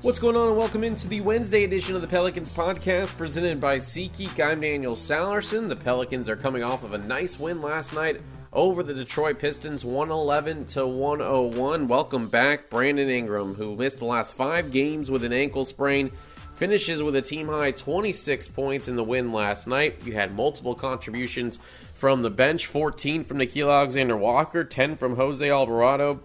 What's 0.00 0.20
going 0.20 0.36
on, 0.36 0.46
and 0.46 0.56
welcome 0.56 0.84
into 0.84 1.08
the 1.08 1.20
Wednesday 1.22 1.64
edition 1.64 1.96
of 1.96 2.02
the 2.02 2.06
Pelicans 2.06 2.50
podcast 2.50 3.16
presented 3.16 3.60
by 3.60 3.78
SeatGeek. 3.78 4.38
I'm 4.38 4.60
Daniel 4.60 4.94
Sallerson. 4.94 5.68
The 5.68 5.74
Pelicans 5.74 6.28
are 6.28 6.36
coming 6.36 6.62
off 6.62 6.84
of 6.84 6.92
a 6.92 6.98
nice 6.98 7.36
win 7.40 7.60
last 7.60 7.92
night 7.92 8.20
over 8.52 8.84
the 8.84 8.94
Detroit 8.94 9.40
Pistons, 9.40 9.84
111 9.84 10.66
to 10.66 10.86
101. 10.86 11.88
Welcome 11.88 12.28
back, 12.28 12.70
Brandon 12.70 13.08
Ingram, 13.08 13.54
who 13.54 13.74
missed 13.74 13.98
the 13.98 14.04
last 14.04 14.34
five 14.34 14.70
games 14.70 15.10
with 15.10 15.24
an 15.24 15.32
ankle 15.32 15.64
sprain. 15.64 16.12
Finishes 16.54 17.02
with 17.02 17.16
a 17.16 17.22
team 17.22 17.48
high 17.48 17.72
26 17.72 18.46
points 18.48 18.86
in 18.86 18.94
the 18.94 19.02
win 19.02 19.32
last 19.32 19.66
night. 19.66 20.00
You 20.04 20.12
had 20.12 20.32
multiple 20.32 20.76
contributions 20.76 21.58
from 21.94 22.22
the 22.22 22.30
bench 22.30 22.66
14 22.66 23.24
from 23.24 23.38
Nickeil 23.38 23.68
Alexander 23.68 24.16
Walker, 24.16 24.62
10 24.62 24.94
from 24.94 25.16
Jose 25.16 25.50
Alvarado, 25.50 26.20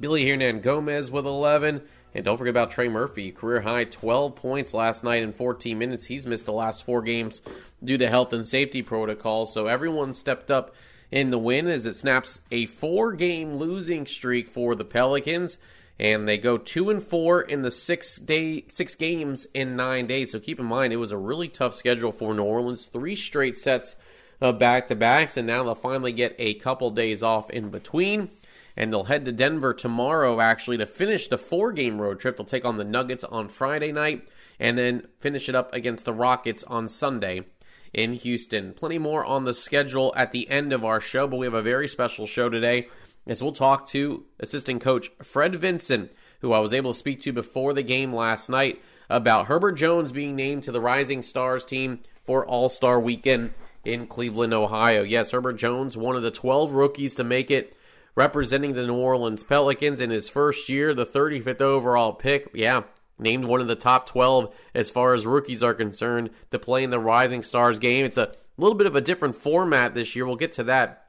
Willy 0.00 0.24
Hernangomez 0.24 1.10
with 1.10 1.26
11. 1.26 1.82
And 2.14 2.24
don't 2.24 2.38
forget 2.38 2.50
about 2.50 2.70
Trey 2.70 2.88
Murphy, 2.88 3.32
career 3.32 3.62
high 3.62 3.84
12 3.84 4.36
points 4.36 4.72
last 4.72 5.02
night 5.02 5.22
in 5.22 5.32
14 5.32 5.76
minutes. 5.76 6.06
He's 6.06 6.26
missed 6.26 6.46
the 6.46 6.52
last 6.52 6.84
four 6.84 7.02
games 7.02 7.42
due 7.82 7.98
to 7.98 8.08
health 8.08 8.32
and 8.32 8.46
safety 8.46 8.82
protocols. 8.82 9.52
So 9.52 9.66
everyone 9.66 10.14
stepped 10.14 10.50
up 10.50 10.74
in 11.10 11.30
the 11.30 11.38
win 11.38 11.66
as 11.66 11.86
it 11.86 11.94
snaps 11.94 12.40
a 12.52 12.66
four 12.66 13.12
game 13.12 13.54
losing 13.54 14.06
streak 14.06 14.48
for 14.48 14.76
the 14.76 14.84
Pelicans. 14.84 15.58
And 15.98 16.28
they 16.28 16.38
go 16.38 16.56
two 16.56 16.88
and 16.90 17.02
four 17.02 17.40
in 17.42 17.62
the 17.62 17.70
six 17.70 18.16
day 18.16 18.64
six 18.68 18.94
games 18.94 19.46
in 19.52 19.76
nine 19.76 20.06
days. 20.06 20.32
So 20.32 20.38
keep 20.38 20.60
in 20.60 20.66
mind 20.66 20.92
it 20.92 20.96
was 20.96 21.12
a 21.12 21.16
really 21.16 21.48
tough 21.48 21.74
schedule 21.74 22.12
for 22.12 22.32
New 22.34 22.42
Orleans. 22.42 22.86
Three 22.86 23.16
straight 23.16 23.58
sets 23.58 23.96
of 24.40 24.58
back 24.58 24.88
to 24.88 24.96
backs, 24.96 25.36
and 25.36 25.46
now 25.46 25.62
they'll 25.62 25.76
finally 25.76 26.12
get 26.12 26.34
a 26.38 26.54
couple 26.54 26.90
days 26.90 27.22
off 27.22 27.48
in 27.50 27.70
between 27.70 28.30
and 28.76 28.92
they'll 28.92 29.04
head 29.04 29.24
to 29.24 29.32
Denver 29.32 29.72
tomorrow 29.72 30.40
actually 30.40 30.78
to 30.78 30.86
finish 30.86 31.28
the 31.28 31.38
four 31.38 31.72
game 31.72 32.00
road 32.00 32.20
trip. 32.20 32.36
They'll 32.36 32.46
take 32.46 32.64
on 32.64 32.76
the 32.76 32.84
Nuggets 32.84 33.24
on 33.24 33.48
Friday 33.48 33.92
night 33.92 34.28
and 34.58 34.76
then 34.76 35.06
finish 35.20 35.48
it 35.48 35.54
up 35.54 35.74
against 35.74 36.04
the 36.04 36.12
Rockets 36.12 36.64
on 36.64 36.88
Sunday 36.88 37.44
in 37.92 38.14
Houston. 38.14 38.72
Plenty 38.72 38.98
more 38.98 39.24
on 39.24 39.44
the 39.44 39.54
schedule 39.54 40.12
at 40.16 40.32
the 40.32 40.48
end 40.48 40.72
of 40.72 40.84
our 40.84 41.00
show, 41.00 41.26
but 41.26 41.38
we 41.38 41.46
have 41.46 41.54
a 41.54 41.62
very 41.62 41.88
special 41.88 42.26
show 42.26 42.48
today 42.48 42.88
as 43.26 43.42
we'll 43.42 43.52
talk 43.52 43.86
to 43.88 44.24
assistant 44.40 44.82
coach 44.82 45.10
Fred 45.22 45.54
Vinson, 45.56 46.10
who 46.40 46.52
I 46.52 46.58
was 46.58 46.74
able 46.74 46.92
to 46.92 46.98
speak 46.98 47.20
to 47.22 47.32
before 47.32 47.72
the 47.72 47.82
game 47.82 48.12
last 48.12 48.50
night 48.50 48.82
about 49.08 49.46
Herbert 49.46 49.72
Jones 49.72 50.12
being 50.12 50.34
named 50.36 50.64
to 50.64 50.72
the 50.72 50.80
Rising 50.80 51.22
Stars 51.22 51.64
team 51.64 52.00
for 52.22 52.44
All 52.46 52.68
Star 52.68 52.98
Weekend 52.98 53.52
in 53.84 54.06
Cleveland, 54.06 54.54
Ohio. 54.54 55.02
Yes, 55.02 55.30
Herbert 55.30 55.54
Jones, 55.54 55.96
one 55.96 56.16
of 56.16 56.22
the 56.22 56.30
12 56.30 56.72
rookies 56.72 57.14
to 57.16 57.24
make 57.24 57.50
it 57.50 57.76
representing 58.14 58.74
the 58.74 58.86
New 58.86 58.96
Orleans 58.96 59.44
Pelicans 59.44 60.00
in 60.00 60.10
his 60.10 60.28
first 60.28 60.68
year, 60.68 60.94
the 60.94 61.06
35th 61.06 61.60
overall 61.60 62.12
pick. 62.12 62.50
Yeah, 62.54 62.82
named 63.18 63.44
one 63.44 63.60
of 63.60 63.66
the 63.66 63.76
top 63.76 64.06
12 64.06 64.54
as 64.74 64.90
far 64.90 65.14
as 65.14 65.26
rookies 65.26 65.62
are 65.62 65.74
concerned 65.74 66.30
to 66.50 66.58
play 66.58 66.84
in 66.84 66.90
the 66.90 66.98
Rising 66.98 67.42
Stars 67.42 67.78
game. 67.78 68.04
It's 68.04 68.18
a 68.18 68.32
little 68.56 68.76
bit 68.76 68.86
of 68.86 68.96
a 68.96 69.00
different 69.00 69.36
format 69.36 69.94
this 69.94 70.14
year. 70.16 70.26
We'll 70.26 70.36
get 70.36 70.52
to 70.52 70.64
that 70.64 71.00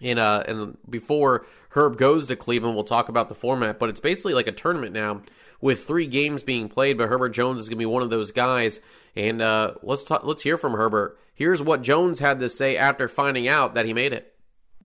in 0.00 0.18
uh 0.18 0.42
and 0.48 0.76
before 0.90 1.46
Herb 1.70 1.96
goes 1.96 2.26
to 2.26 2.36
Cleveland, 2.36 2.74
we'll 2.74 2.84
talk 2.84 3.08
about 3.08 3.28
the 3.28 3.34
format, 3.34 3.78
but 3.78 3.88
it's 3.88 4.00
basically 4.00 4.34
like 4.34 4.46
a 4.46 4.52
tournament 4.52 4.92
now 4.92 5.22
with 5.60 5.84
three 5.84 6.06
games 6.06 6.42
being 6.42 6.68
played, 6.68 6.98
but 6.98 7.08
Herbert 7.08 7.30
Jones 7.30 7.60
is 7.60 7.68
going 7.68 7.78
to 7.78 7.82
be 7.82 7.86
one 7.86 8.02
of 8.02 8.10
those 8.10 8.32
guys. 8.32 8.80
And 9.16 9.40
uh, 9.40 9.74
let's 9.82 10.04
talk, 10.04 10.24
let's 10.24 10.42
hear 10.42 10.56
from 10.56 10.74
Herbert. 10.74 11.18
Here's 11.34 11.62
what 11.62 11.82
Jones 11.82 12.20
had 12.20 12.38
to 12.40 12.48
say 12.48 12.76
after 12.76 13.08
finding 13.08 13.48
out 13.48 13.74
that 13.74 13.86
he 13.86 13.92
made 13.92 14.12
it. 14.12 14.33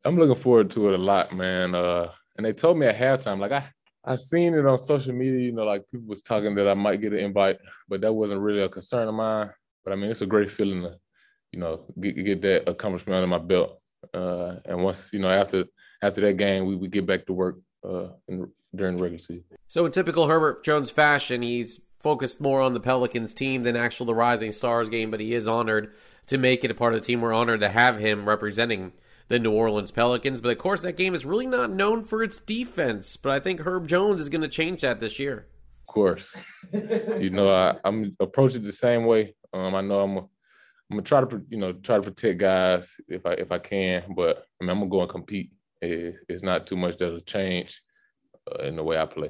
I'm 0.06 0.18
looking 0.18 0.42
forward 0.42 0.72
to 0.72 0.90
it 0.90 1.00
a 1.00 1.04
lot, 1.04 1.34
man. 1.34 1.76
Uh, 1.76 2.12
and 2.38 2.46
they 2.46 2.54
told 2.54 2.78
me 2.78 2.86
at 2.86 2.98
halftime, 2.98 3.40
like 3.40 3.52
I, 3.52 3.66
I 4.06 4.16
seen 4.16 4.54
it 4.54 4.66
on 4.66 4.78
social 4.78 5.14
media, 5.14 5.40
you 5.40 5.52
know, 5.52 5.66
like 5.66 5.84
people 5.92 6.08
was 6.08 6.22
talking 6.22 6.56
that 6.56 6.68
I 6.68 6.74
might 6.74 7.02
get 7.02 7.14
an 7.14 7.20
invite, 7.20 7.58
but 7.88 8.02
that 8.02 8.14
wasn't 8.14 8.42
really 8.42 8.62
a 8.62 8.70
concern 8.70 9.08
of 9.08 9.14
mine. 9.14 9.52
But 9.84 9.94
I 9.94 9.96
mean, 9.96 10.10
it's 10.10 10.22
a 10.22 10.26
great 10.26 10.50
feeling 10.52 10.84
to, 10.84 10.98
you 11.52 11.60
know, 11.60 11.86
get, 12.00 12.16
get 12.24 12.42
that 12.42 12.70
accomplishment 12.70 13.16
under 13.16 13.28
my 13.28 13.44
belt. 13.44 13.82
Uh, 14.14 14.56
and 14.66 14.84
once, 14.84 15.12
you 15.12 15.20
know, 15.20 15.30
after 15.30 15.66
after 16.02 16.22
that 16.22 16.38
game, 16.38 16.66
we, 16.66 16.76
we 16.76 16.88
get 16.88 17.06
back 17.06 17.26
to 17.26 17.34
work 17.34 17.58
uh, 17.88 18.08
in, 18.28 18.50
during 18.74 18.98
regular 18.98 19.20
season. 19.20 19.44
So 19.68 19.86
in 19.86 19.92
typical 19.92 20.28
Herbert 20.28 20.64
Jones 20.64 20.92
fashion, 20.92 21.42
he's 21.42 21.82
focused 22.00 22.40
more 22.40 22.62
on 22.62 22.74
the 22.74 22.80
Pelicans 22.80 23.34
team 23.34 23.64
than 23.64 23.76
actual 23.76 24.06
the 24.06 24.16
Rising 24.16 24.54
Stars 24.54 24.90
game, 24.90 25.12
but 25.12 25.20
he 25.20 25.34
is 25.34 25.48
honored 25.48 25.94
to 26.28 26.38
make 26.38 26.64
it 26.64 26.72
a 26.72 26.74
part 26.74 26.94
of 26.94 27.02
the 27.02 27.06
team. 27.06 27.20
We're 27.20 27.34
honored 27.34 27.60
to 27.60 27.70
have 27.70 28.00
him 28.00 28.28
representing 28.28 28.94
the 29.30 29.40
New 29.40 29.52
Orleans 29.52 29.92
Pelicans. 29.92 30.42
But 30.42 30.52
of 30.52 30.58
course, 30.58 30.82
that 30.82 30.98
game 30.98 31.16
is 31.16 31.26
really 31.26 31.48
not 31.48 31.72
known 31.72 32.04
for 32.04 32.22
its 32.22 32.40
defense. 32.40 33.16
But 33.16 33.32
I 33.32 33.40
think 33.40 33.62
Herb 33.62 33.88
Jones 33.88 34.20
is 34.20 34.30
going 34.30 34.42
to 34.42 34.50
change 34.50 34.82
that 34.82 35.00
this 35.00 35.18
year. 35.18 35.48
Of 35.88 35.94
course, 35.94 36.36
you 36.72 37.32
know 37.32 37.50
I, 37.50 37.76
am 37.84 38.16
approaching 38.20 38.62
the 38.62 38.72
same 38.72 39.06
way. 39.06 39.34
Um, 39.54 39.74
I 39.74 39.82
know 39.82 40.02
I'm. 40.02 40.18
A, 40.18 40.28
I'm 40.92 40.98
gonna 40.98 41.04
try 41.04 41.22
to, 41.22 41.42
you 41.50 41.58
know, 41.58 41.74
try 41.74 41.98
to 41.98 42.02
protect 42.02 42.40
guys 42.40 43.00
if 43.08 43.26
I 43.26 43.34
if 43.34 43.52
I 43.52 43.60
can, 43.60 44.16
but 44.16 44.46
I 44.60 44.66
mean, 44.66 44.72
I'm 44.72 44.80
gonna 44.80 44.90
go 44.90 45.02
and 45.02 45.10
compete. 45.10 45.52
It, 45.82 46.16
it's 46.28 46.42
not 46.42 46.66
too 46.66 46.76
much 46.76 46.98
that'll 46.98 47.20
change 47.22 47.82
uh, 48.52 48.64
in 48.64 48.76
the 48.76 48.84
way 48.84 48.98
I 48.98 49.06
play. 49.06 49.30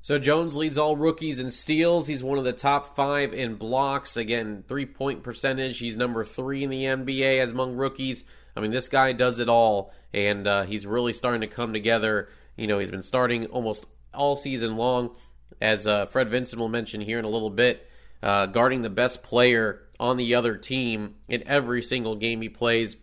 So 0.00 0.18
Jones 0.18 0.56
leads 0.56 0.76
all 0.76 0.96
rookies 0.96 1.40
in 1.40 1.50
steals. 1.50 2.06
He's 2.06 2.22
one 2.22 2.38
of 2.38 2.44
the 2.44 2.52
top 2.52 2.96
five 2.96 3.32
in 3.32 3.54
blocks. 3.54 4.16
Again, 4.16 4.64
three 4.66 4.86
point 4.86 5.22
percentage. 5.22 5.78
He's 5.78 5.96
number 5.96 6.24
three 6.24 6.64
in 6.64 6.70
the 6.70 6.84
NBA 6.84 7.38
as 7.38 7.50
among 7.50 7.76
rookies. 7.76 8.24
I 8.56 8.60
mean, 8.60 8.70
this 8.70 8.88
guy 8.88 9.12
does 9.12 9.40
it 9.40 9.48
all, 9.48 9.92
and 10.12 10.46
uh, 10.46 10.62
he's 10.62 10.86
really 10.86 11.12
starting 11.12 11.40
to 11.40 11.46
come 11.46 11.72
together. 11.72 12.28
You 12.56 12.66
know, 12.66 12.78
he's 12.78 12.90
been 12.90 13.02
starting 13.02 13.46
almost 13.46 13.86
all 14.12 14.36
season 14.36 14.76
long, 14.76 15.14
as 15.60 15.86
uh, 15.86 16.06
Fred 16.06 16.30
Vinson 16.30 16.58
will 16.58 16.68
mention 16.68 17.00
here 17.00 17.18
in 17.18 17.24
a 17.24 17.28
little 17.28 17.50
bit, 17.50 17.88
uh, 18.22 18.46
guarding 18.46 18.82
the 18.82 18.90
best 18.90 19.22
player 19.22 19.82
on 19.98 20.16
the 20.16 20.34
other 20.34 20.56
team 20.56 21.16
in 21.28 21.42
every 21.46 21.82
single 21.82 22.16
game 22.16 22.42
he 22.42 22.48
plays. 22.48 22.96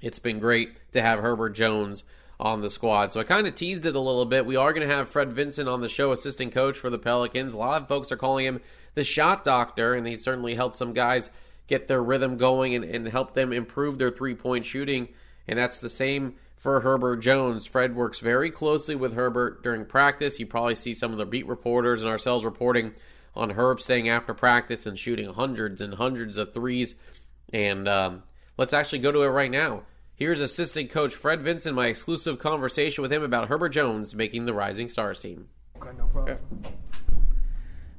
It's 0.00 0.18
been 0.18 0.38
great 0.38 0.92
to 0.92 1.02
have 1.02 1.20
Herbert 1.20 1.50
Jones 1.50 2.04
on 2.40 2.60
the 2.60 2.70
squad. 2.70 3.12
So 3.12 3.20
I 3.20 3.24
kind 3.24 3.46
of 3.46 3.54
teased 3.54 3.84
it 3.84 3.96
a 3.96 4.00
little 4.00 4.24
bit. 4.24 4.46
We 4.46 4.56
are 4.56 4.72
going 4.72 4.86
to 4.86 4.94
have 4.94 5.08
Fred 5.08 5.32
Vinson 5.32 5.66
on 5.66 5.80
the 5.80 5.88
show, 5.88 6.12
assistant 6.12 6.52
coach 6.52 6.78
for 6.78 6.88
the 6.88 6.98
Pelicans. 6.98 7.52
A 7.52 7.58
lot 7.58 7.82
of 7.82 7.88
folks 7.88 8.12
are 8.12 8.16
calling 8.16 8.46
him 8.46 8.60
the 8.94 9.02
shot 9.02 9.44
doctor, 9.44 9.94
and 9.94 10.06
he 10.06 10.14
certainly 10.14 10.54
helped 10.54 10.76
some 10.76 10.92
guys 10.92 11.30
get 11.68 11.86
their 11.86 12.02
rhythm 12.02 12.36
going 12.36 12.74
and, 12.74 12.84
and 12.84 13.06
help 13.06 13.34
them 13.34 13.52
improve 13.52 13.98
their 13.98 14.10
three 14.10 14.34
point 14.34 14.64
shooting. 14.64 15.08
And 15.46 15.58
that's 15.58 15.78
the 15.78 15.88
same 15.88 16.34
for 16.56 16.80
Herbert 16.80 17.18
Jones. 17.18 17.66
Fred 17.66 17.94
works 17.94 18.18
very 18.18 18.50
closely 18.50 18.96
with 18.96 19.14
Herbert 19.14 19.62
during 19.62 19.84
practice. 19.84 20.40
You 20.40 20.46
probably 20.46 20.74
see 20.74 20.94
some 20.94 21.12
of 21.12 21.18
the 21.18 21.26
beat 21.26 21.46
reporters 21.46 22.02
and 22.02 22.10
ourselves 22.10 22.44
reporting 22.44 22.94
on 23.36 23.50
Herb 23.50 23.80
staying 23.80 24.08
after 24.08 24.34
practice 24.34 24.86
and 24.86 24.98
shooting 24.98 25.32
hundreds 25.32 25.80
and 25.80 25.94
hundreds 25.94 26.36
of 26.36 26.52
threes. 26.52 26.96
And 27.52 27.86
um, 27.86 28.24
let's 28.56 28.72
actually 28.72 28.98
go 28.98 29.12
to 29.12 29.22
it 29.22 29.28
right 29.28 29.50
now. 29.50 29.82
Here's 30.16 30.40
assistant 30.40 30.90
coach 30.90 31.14
Fred 31.14 31.42
Vinson, 31.42 31.76
my 31.76 31.86
exclusive 31.86 32.40
conversation 32.40 33.02
with 33.02 33.12
him 33.12 33.22
about 33.22 33.48
Herbert 33.48 33.68
Jones 33.68 34.16
making 34.16 34.46
the 34.46 34.52
Rising 34.52 34.88
Stars 34.88 35.20
team. 35.20 35.48
Okay, 35.76 35.96
no 35.96 36.06
problem. 36.06 36.38
Okay. 36.64 36.74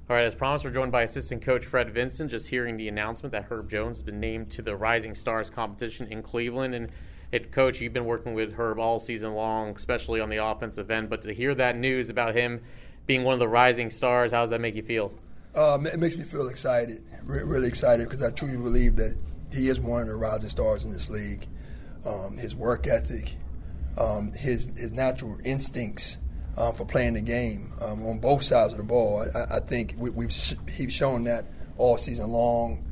All 0.10 0.16
right, 0.16 0.26
as 0.26 0.34
promised, 0.34 0.66
we're 0.66 0.72
joined 0.72 0.92
by 0.92 1.04
assistant 1.04 1.44
coach 1.44 1.64
Fred 1.64 1.94
Vinson. 1.94 2.30
Just 2.30 2.48
hearing 2.48 2.78
the 2.78 2.88
announcement 2.88 3.32
that 3.34 3.44
Herb 3.44 3.70
Jones 3.70 3.98
has 3.98 4.02
been 4.02 4.20
named 4.20 4.50
to 4.54 4.64
the 4.64 4.76
Rising 4.76 5.14
Stars 5.14 5.52
competition 5.52 6.08
in 6.08 6.24
Cleveland. 6.24 6.74
And, 6.74 6.92
it, 7.32 7.52
coach, 7.52 7.80
you've 7.80 7.94
been 7.94 8.06
working 8.06 8.34
with 8.34 8.54
Herb 8.54 8.80
all 8.80 9.00
season 9.00 9.36
long, 9.36 9.76
especially 9.76 10.20
on 10.20 10.30
the 10.30 10.44
offensive 10.44 10.90
end. 10.90 11.12
But 11.12 11.22
to 11.22 11.32
hear 11.32 11.54
that 11.54 11.78
news 11.78 12.10
about 12.10 12.34
him 12.34 12.60
being 13.06 13.24
one 13.24 13.34
of 13.34 13.40
the 13.40 13.48
Rising 13.48 13.92
Stars, 13.92 14.32
how 14.32 14.42
does 14.42 14.50
that 14.50 14.62
make 14.62 14.74
you 14.74 14.82
feel? 14.82 15.14
Uh, 15.54 15.78
it 15.94 16.00
makes 16.00 16.18
me 16.18 16.24
feel 16.24 16.48
excited, 16.48 17.04
re- 17.22 17.44
really 17.44 17.68
excited, 17.68 18.10
because 18.10 18.24
I 18.24 18.32
truly 18.32 18.58
believe 18.58 18.96
that 18.96 19.16
he 19.52 19.70
is 19.70 19.80
one 19.80 20.02
of 20.02 20.08
the 20.08 20.16
rising 20.16 20.50
stars 20.50 20.86
in 20.86 20.92
this 20.92 21.08
league. 21.12 21.46
Um, 22.04 22.36
his 22.36 22.56
work 22.56 22.88
ethic, 22.88 23.36
um, 23.96 24.32
his 24.32 24.76
his 24.76 24.92
natural 24.92 25.38
instincts 25.46 26.18
um, 26.60 26.74
for 26.74 26.86
playing 26.86 27.14
the 27.14 27.22
game 27.22 27.72
um, 27.82 28.06
on 28.06 28.20
both 28.20 28.44
sides 28.44 28.74
of 28.74 28.78
the 28.78 28.84
ball. 28.84 29.26
I, 29.34 29.56
I 29.56 29.60
think 29.60 29.96
we, 29.98 30.12
have 30.24 30.34
sh- 30.34 30.56
he's 30.72 30.94
shown 30.94 31.24
that 31.24 31.46
all 31.78 31.98
season 31.98 32.30
long. 32.30 32.86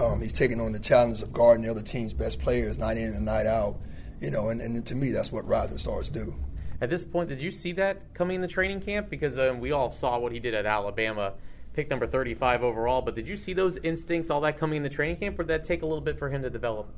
Um, 0.00 0.20
he's 0.20 0.32
taking 0.32 0.60
on 0.60 0.72
the 0.72 0.78
challenge 0.78 1.20
of 1.20 1.32
guarding 1.32 1.64
the 1.64 1.70
other 1.70 1.82
team's 1.82 2.14
best 2.14 2.40
players 2.40 2.78
night 2.78 2.96
in 2.96 3.12
and 3.12 3.24
night 3.24 3.46
out. 3.46 3.76
You 4.20 4.30
know, 4.30 4.48
and, 4.48 4.60
and 4.60 4.86
to 4.86 4.94
me, 4.94 5.10
that's 5.10 5.32
what 5.32 5.46
rising 5.46 5.78
stars 5.78 6.08
do. 6.08 6.34
At 6.80 6.90
this 6.90 7.04
point, 7.04 7.28
did 7.28 7.40
you 7.40 7.50
see 7.50 7.72
that 7.72 8.14
coming 8.14 8.36
in 8.36 8.40
the 8.40 8.48
training 8.48 8.80
camp? 8.80 9.10
Because 9.10 9.38
um, 9.38 9.60
we 9.60 9.72
all 9.72 9.92
saw 9.92 10.18
what 10.18 10.32
he 10.32 10.38
did 10.38 10.54
at 10.54 10.64
Alabama, 10.64 11.34
pick 11.74 11.90
number 11.90 12.06
35 12.06 12.62
overall. 12.62 13.02
But 13.02 13.16
did 13.16 13.28
you 13.28 13.36
see 13.36 13.52
those 13.52 13.76
instincts, 13.78 14.30
all 14.30 14.40
that 14.42 14.58
coming 14.58 14.78
in 14.78 14.82
the 14.84 14.88
training 14.88 15.16
camp, 15.16 15.38
or 15.38 15.42
did 15.42 15.48
that 15.48 15.64
take 15.64 15.82
a 15.82 15.86
little 15.86 16.00
bit 16.00 16.18
for 16.18 16.30
him 16.30 16.42
to 16.42 16.50
develop? 16.50 16.88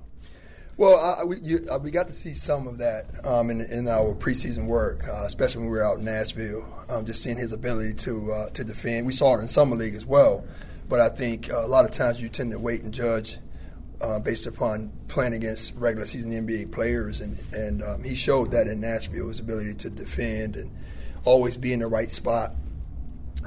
Well, 0.76 0.99
I, 0.99 1.23
we, 1.23 1.38
you, 1.41 1.67
uh, 1.71 1.79
we 1.79 1.93
got 1.93 2.09
to 2.09 2.12
see 2.12 2.35
some 2.35 2.67
of 2.67 2.79
that 2.79 3.06
um, 3.25 3.50
in, 3.50 3.61
in, 3.61 3.87
our 3.87 4.12
preseason 4.12 4.67
work, 4.67 5.06
uh, 5.06 5.23
especially 5.25 5.61
when 5.61 5.71
we 5.71 5.79
were 5.79 5.85
out 5.85 5.99
in 5.99 6.05
Nashville. 6.05 6.67
Um, 6.88 7.05
just 7.05 7.23
seeing 7.23 7.37
his 7.37 7.53
ability 7.53 7.94
to 7.94 8.32
uh, 8.32 8.50
to 8.50 8.65
defend. 8.65 9.06
We 9.06 9.12
saw 9.12 9.37
it 9.37 9.41
in 9.41 9.47
summer 9.47 9.76
league 9.76 9.94
as 9.94 10.05
well, 10.05 10.44
but 10.88 10.99
I 10.99 11.11
think 11.11 11.53
uh, 11.53 11.65
a 11.65 11.69
lot 11.69 11.85
of 11.85 11.93
times 11.93 12.21
you 12.21 12.29
tend 12.29 12.50
to 12.50 12.59
wait 12.59 12.82
and 12.82 12.93
judge 12.93 13.38
uh, 14.00 14.19
based 14.19 14.49
upon 14.49 14.91
playing 15.06 15.35
against 15.35 15.76
regular 15.76 16.06
season 16.06 16.32
NBA 16.32 16.73
players, 16.73 17.21
and 17.21 17.41
and 17.53 17.82
um, 17.85 18.03
he 18.03 18.17
showed 18.17 18.50
that 18.50 18.67
in 18.67 18.81
Nashville 18.81 19.29
his 19.29 19.38
ability 19.38 19.75
to 19.75 19.91
defend 19.91 20.56
and 20.56 20.73
always 21.25 21.56
be 21.56 21.73
in 21.73 21.81
the 21.81 21.87
right 21.87 22.11
spot, 22.11 22.53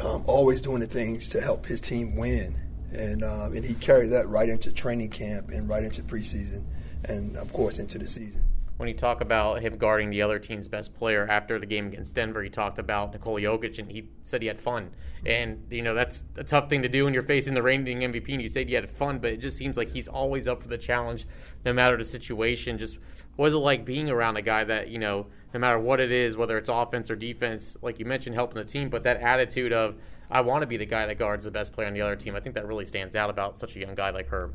um, 0.02 0.24
always 0.28 0.62
doing 0.62 0.80
the 0.80 0.88
things 0.88 1.28
to 1.30 1.42
help 1.42 1.66
his 1.66 1.82
team 1.82 2.16
win, 2.16 2.58
and 2.94 3.22
um, 3.22 3.54
and 3.54 3.66
he 3.66 3.74
carried 3.74 4.12
that 4.12 4.30
right 4.30 4.48
into 4.48 4.72
training 4.72 5.10
camp 5.10 5.50
and 5.50 5.68
right 5.68 5.84
into 5.84 6.02
preseason 6.04 6.64
and 7.08 7.36
of 7.38 7.52
course 7.54 7.80
into 7.80 7.98
the 7.98 8.08
season. 8.08 8.44
When 8.78 8.88
you 8.88 8.94
talk 8.94 9.22
about 9.22 9.62
him 9.62 9.78
guarding 9.78 10.12
the 10.12 10.22
other 10.22 10.38
team's 10.38 10.68
best 10.68 10.94
player 10.94 11.26
after 11.28 11.58
the 11.58 11.66
game 11.66 11.88
against 11.88 12.14
Denver, 12.14 12.44
he 12.44 12.50
talked 12.50 12.78
about 12.78 13.12
Nikola 13.12 13.42
Jokic 13.42 13.80
and 13.80 13.92
he 13.92 14.10
said 14.22 14.44
he 14.44 14.48
had 14.48 14.62
fun. 14.62 14.92
And, 15.26 15.66
you 15.72 15.82
know, 15.82 15.96
that's 15.96 16.24
a 16.36 16.44
tough 16.44 16.70
thing 16.70 16.84
to 16.84 16.90
do 16.90 17.06
when 17.06 17.14
you're 17.14 17.24
facing 17.24 17.56
the 17.56 17.64
reigning 17.64 18.02
MVP 18.02 18.32
and 18.34 18.42
you 18.42 18.50
said 18.50 18.70
you 18.70 18.76
had 18.76 18.88
fun, 18.88 19.18
but 19.18 19.32
it 19.32 19.38
just 19.38 19.58
seems 19.58 19.78
like 19.78 19.90
he's 19.90 20.08
always 20.08 20.48
up 20.48 20.62
for 20.62 20.68
the 20.68 20.78
challenge 20.78 21.26
no 21.66 21.74
matter 21.74 21.98
the 21.98 22.06
situation. 22.06 22.78
Just 22.78 23.00
what 23.36 23.46
was 23.46 23.56
it 23.56 23.58
like 23.58 23.84
being 23.84 24.12
around 24.12 24.38
a 24.38 24.44
guy 24.44 24.64
that, 24.64 24.90
you 24.90 25.00
know, 25.00 25.26
no 25.56 25.60
matter 25.60 25.80
what 25.80 26.00
it 26.00 26.12
is, 26.12 26.38
whether 26.38 26.56
it's 26.56 26.70
offense 26.70 27.10
or 27.10 27.16
defense, 27.16 27.76
like 27.82 27.98
you 27.98 28.06
mentioned, 28.06 28.36
helping 28.36 28.58
the 28.58 28.66
team, 28.66 28.90
but 28.90 29.02
that 29.04 29.22
attitude 29.22 29.74
of, 29.74 29.96
I 30.30 30.42
want 30.42 30.62
to 30.62 30.68
be 30.68 30.78
the 30.78 30.86
guy 30.86 31.08
that 31.08 31.18
guards 31.18 31.46
the 31.46 31.52
best 31.52 31.74
player 31.74 31.88
on 31.88 31.94
the 31.94 32.02
other 32.02 32.16
team, 32.16 32.36
I 32.36 32.42
think 32.42 32.54
that 32.54 32.68
really 32.68 32.86
stands 32.86 33.16
out 33.16 33.32
about 33.32 33.58
such 33.58 33.76
a 33.76 33.80
young 33.80 33.96
guy 33.96 34.12
like 34.12 34.28
Herb. 34.28 34.54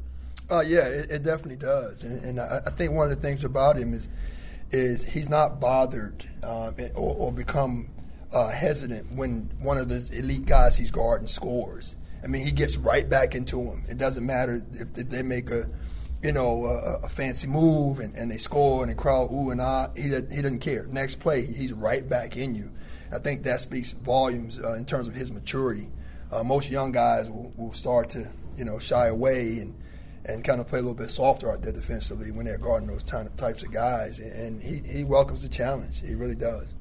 Uh, 0.52 0.60
yeah, 0.60 0.86
it, 0.86 1.10
it, 1.10 1.22
definitely 1.22 1.56
does, 1.56 2.04
and, 2.04 2.22
and 2.24 2.38
I, 2.38 2.60
I, 2.66 2.70
think 2.72 2.92
one 2.92 3.10
of 3.10 3.16
the 3.16 3.22
things 3.22 3.42
about 3.42 3.74
him 3.74 3.94
is 3.94 4.10
is 4.70 5.02
he's 5.02 5.30
not 5.30 5.60
bothered 5.60 6.26
um, 6.42 6.74
or, 6.94 7.16
or, 7.16 7.32
become 7.32 7.88
uh, 8.34 8.50
hesitant 8.50 9.10
when 9.12 9.50
one 9.60 9.78
of 9.78 9.88
those 9.88 10.10
elite 10.10 10.44
guys 10.44 10.76
he's 10.76 10.90
guarding 10.90 11.26
scores. 11.26 11.96
I 12.22 12.26
mean, 12.26 12.44
he 12.44 12.52
gets 12.52 12.76
right 12.76 13.08
back 13.08 13.34
into 13.34 13.62
him. 13.62 13.82
It 13.88 13.96
doesn't 13.96 14.26
matter 14.26 14.62
if, 14.74 14.98
if 14.98 15.08
they 15.08 15.22
make 15.22 15.50
a 15.50 15.70
you 16.22 16.32
know 16.32 16.66
a, 16.66 17.06
a, 17.06 17.08
fancy 17.08 17.46
move 17.46 17.98
and, 18.00 18.14
and 18.14 18.30
they 18.30 18.36
score 18.36 18.82
and 18.82 18.90
they 18.90 18.94
crowd 18.94 19.30
ooh 19.32 19.52
and 19.52 19.60
ah. 19.62 19.88
He 19.96 20.02
he 20.02 20.10
doesn't 20.42 20.58
care. 20.58 20.84
Next 20.84 21.14
play, 21.14 21.46
he's 21.46 21.72
right 21.72 22.06
back 22.06 22.36
in 22.36 22.54
you. 22.54 22.70
I 23.10 23.20
think 23.20 23.44
that 23.44 23.60
speaks 23.60 23.92
volumes 23.92 24.60
uh, 24.62 24.74
in 24.74 24.84
terms 24.84 25.08
of 25.08 25.14
his 25.14 25.32
maturity. 25.32 25.88
Uh, 26.30 26.44
most 26.44 26.68
young 26.68 26.92
guys 26.92 27.30
will, 27.30 27.54
will 27.56 27.72
start 27.72 28.10
to 28.10 28.28
you 28.54 28.66
know 28.66 28.78
shy 28.78 29.06
away 29.06 29.60
and 29.60 29.74
and 30.24 30.44
kind 30.44 30.60
of 30.60 30.68
play 30.68 30.78
a 30.78 30.82
little 30.82 30.94
bit 30.94 31.10
softer 31.10 31.50
out 31.50 31.62
there 31.62 31.72
defensively 31.72 32.30
when 32.30 32.46
they're 32.46 32.58
guarding 32.58 32.88
those 32.88 33.02
types 33.02 33.62
of 33.62 33.72
guys. 33.72 34.18
And 34.20 34.62
he, 34.62 34.78
he 34.86 35.04
welcomes 35.04 35.42
the 35.42 35.48
challenge. 35.48 36.00
He 36.00 36.14
really 36.14 36.34
does. 36.34 36.74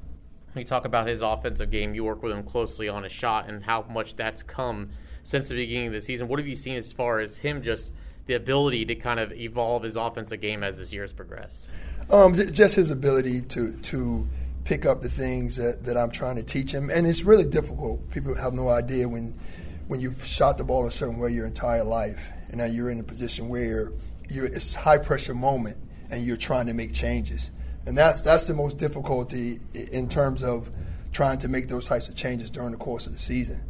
When 0.52 0.62
you 0.62 0.66
talk 0.66 0.84
about 0.84 1.06
his 1.06 1.22
offensive 1.22 1.70
game, 1.70 1.94
you 1.94 2.04
work 2.04 2.22
with 2.22 2.32
him 2.32 2.42
closely 2.42 2.88
on 2.88 3.04
his 3.04 3.12
shot 3.12 3.48
and 3.48 3.64
how 3.64 3.86
much 3.90 4.16
that's 4.16 4.42
come 4.42 4.90
since 5.24 5.48
the 5.48 5.54
beginning 5.54 5.88
of 5.88 5.92
the 5.94 6.00
season. 6.00 6.28
What 6.28 6.38
have 6.38 6.48
you 6.48 6.56
seen 6.56 6.76
as 6.76 6.92
far 6.92 7.20
as 7.20 7.38
him 7.38 7.62
just 7.62 7.92
the 8.26 8.34
ability 8.34 8.84
to 8.86 8.94
kind 8.94 9.18
of 9.18 9.32
evolve 9.32 9.82
his 9.82 9.96
offensive 9.96 10.40
game 10.40 10.62
as 10.62 10.78
this 10.78 10.92
year 10.92 11.02
has 11.02 11.12
progressed? 11.12 11.66
Um, 12.10 12.34
just 12.34 12.74
his 12.74 12.90
ability 12.90 13.42
to 13.42 13.72
to 13.72 14.28
pick 14.64 14.86
up 14.86 15.02
the 15.02 15.08
things 15.08 15.56
that, 15.56 15.84
that 15.84 15.96
I'm 15.96 16.10
trying 16.10 16.36
to 16.36 16.42
teach 16.42 16.72
him, 16.72 16.90
and 16.90 17.06
it's 17.06 17.24
really 17.24 17.46
difficult. 17.46 18.10
People 18.10 18.34
have 18.34 18.52
no 18.52 18.68
idea 18.68 19.08
when 19.08 19.38
when 19.88 20.00
you've 20.00 20.24
shot 20.24 20.58
the 20.58 20.64
ball 20.64 20.86
a 20.86 20.90
certain 20.90 21.18
way 21.18 21.32
your 21.32 21.46
entire 21.46 21.84
life, 21.84 22.30
and 22.52 22.60
now 22.60 22.66
you're 22.66 22.90
in 22.90 23.00
a 23.00 23.02
position 23.02 23.48
where 23.48 23.92
you're 24.28 24.46
it's 24.46 24.76
a 24.76 24.78
high 24.78 24.98
pressure 24.98 25.34
moment 25.34 25.76
and 26.10 26.24
you're 26.24 26.36
trying 26.36 26.66
to 26.66 26.74
make 26.74 26.92
changes. 26.92 27.50
And 27.86 27.98
that's 27.98 28.20
that's 28.20 28.46
the 28.46 28.54
most 28.54 28.78
difficulty 28.78 29.58
in 29.74 30.08
terms 30.08 30.44
of 30.44 30.70
trying 31.12 31.38
to 31.38 31.48
make 31.48 31.68
those 31.68 31.88
types 31.88 32.08
of 32.08 32.14
changes 32.14 32.50
during 32.50 32.70
the 32.70 32.78
course 32.78 33.06
of 33.06 33.12
the 33.12 33.18
season. 33.18 33.60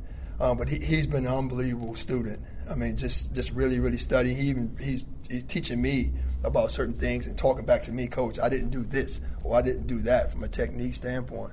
Um, 0.41 0.59
but 0.59 0.69
he, 0.69 0.79
he's 0.79 1.07
been 1.07 1.25
an 1.25 1.33
unbelievable 1.33 1.95
student. 1.95 2.41
I 2.71 2.75
mean, 2.75 2.97
just 2.97 3.35
just 3.35 3.53
really 3.53 3.81
really 3.81 3.97
studying. 3.97 4.37
He 4.37 4.49
even 4.49 4.77
he's 4.79 5.05
he's 5.31 5.45
teaching 5.45 5.81
me 5.81 6.11
about 6.45 6.73
certain 6.73 6.95
things 6.95 7.29
and 7.29 7.39
talking 7.39 7.65
back 7.65 7.83
to 7.83 7.93
me, 7.93 8.09
coach. 8.09 8.41
I 8.41 8.49
didn't 8.49 8.71
do 8.71 8.83
this 8.83 9.21
or 9.45 9.57
I 9.57 9.63
didn't 9.63 9.87
do 9.87 10.01
that 10.01 10.33
from 10.33 10.43
a 10.43 10.49
technique 10.49 10.95
standpoint. 10.95 11.53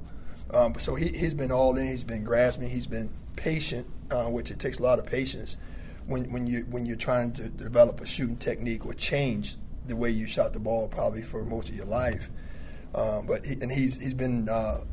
Um, 0.51 0.73
so 0.79 0.95
he, 0.95 1.09
he's 1.09 1.35
been 1.35 1.51
all 1.51 1.77
in. 1.77 1.87
He's 1.87 2.03
been 2.03 2.23
grasping. 2.23 2.69
He's 2.69 2.87
been 2.87 3.11
patient, 3.35 3.85
uh, 4.09 4.25
which 4.25 4.49
it 4.49 4.57
takes 4.57 4.79
a 4.79 4.83
lot 4.83 4.97
of 4.97 5.05
patience 5.05 5.57
when, 6.09 6.31
when 6.31 6.47
you 6.47 6.65
when 6.69 6.85
you're 6.85 6.97
trying 6.97 7.31
to 7.33 7.49
develop 7.49 8.01
a 8.01 8.05
shooting 8.05 8.35
technique 8.35 8.85
or 8.85 8.93
change 8.93 9.55
the 9.85 9.95
way 9.95 10.09
you 10.09 10.25
shot 10.25 10.53
the 10.53 10.59
ball 10.59 10.87
probably 10.87 11.21
for 11.21 11.45
most 11.45 11.69
of 11.69 11.75
your 11.75 11.85
life. 11.85 12.29
Um, 12.95 13.27
but 13.27 13.45
he, 13.45 13.53
and 13.53 13.71
he's 13.71 13.97
he's 13.97 14.15
been 14.15 14.49
uh, 14.49 14.83